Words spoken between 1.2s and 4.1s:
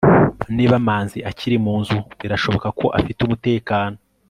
akiri mu nzu, birashoboka ko afite umutekano